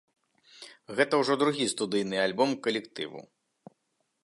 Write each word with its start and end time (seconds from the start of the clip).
Гэта 0.99 1.13
ўжо 1.23 1.33
другі 1.43 1.67
студыйны 1.75 2.17
альбом 2.25 2.57
калектыву. 2.69 3.21